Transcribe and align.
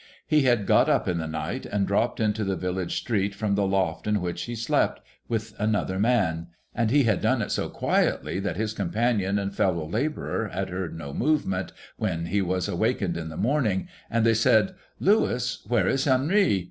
He 0.25 0.41
had 0.41 0.65
got 0.65 0.89
up 0.89 1.07
in 1.07 1.19
the 1.19 1.27
night, 1.27 1.63
and 1.67 1.85
dropped 1.85 2.19
into 2.19 2.43
the 2.43 2.55
village 2.55 2.97
street 2.97 3.35
from 3.35 3.53
the 3.53 3.67
loft 3.67 4.07
in 4.07 4.19
which 4.19 4.45
he 4.45 4.55
slept 4.55 4.99
with 5.27 5.53
another 5.59 5.99
man; 5.99 6.47
and 6.73 6.89
he 6.89 7.03
had 7.03 7.21
done 7.21 7.39
it 7.39 7.51
so 7.51 7.69
quietly, 7.69 8.39
that 8.39 8.55
his 8.57 8.73
companion 8.73 9.37
and 9.37 9.53
fellow 9.53 9.87
labourer 9.87 10.47
had 10.49 10.71
heard 10.71 10.97
no 10.97 11.13
movement 11.13 11.71
when 11.97 12.25
he 12.25 12.41
was 12.41 12.67
awakened 12.67 13.15
in 13.15 13.29
the 13.29 13.37
morning, 13.37 13.87
and 14.09 14.25
they 14.25 14.33
said,' 14.33 14.73
Louis, 14.99 15.61
where 15.67 15.87
is 15.87 16.07
Henri 16.07 16.59